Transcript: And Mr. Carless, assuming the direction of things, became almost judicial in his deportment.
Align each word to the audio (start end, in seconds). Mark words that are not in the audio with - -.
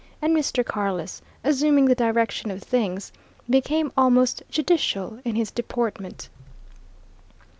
And 0.19 0.35
Mr. 0.35 0.65
Carless, 0.65 1.21
assuming 1.43 1.85
the 1.85 1.93
direction 1.93 2.49
of 2.49 2.63
things, 2.63 3.13
became 3.47 3.91
almost 3.95 4.41
judicial 4.49 5.19
in 5.23 5.35
his 5.35 5.51
deportment. 5.51 6.27